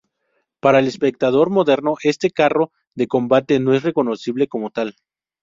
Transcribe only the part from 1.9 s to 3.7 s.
este carro de combate